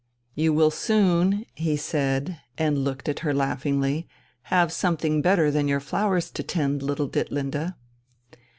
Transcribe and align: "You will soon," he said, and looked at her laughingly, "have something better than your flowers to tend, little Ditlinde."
"You 0.33 0.51
will 0.51 0.71
soon," 0.71 1.45
he 1.53 1.77
said, 1.77 2.39
and 2.57 2.79
looked 2.79 3.07
at 3.07 3.19
her 3.19 3.35
laughingly, 3.35 4.07
"have 4.49 4.71
something 4.71 5.21
better 5.21 5.51
than 5.51 5.67
your 5.67 5.79
flowers 5.79 6.31
to 6.31 6.41
tend, 6.41 6.81
little 6.81 7.07
Ditlinde." 7.07 7.75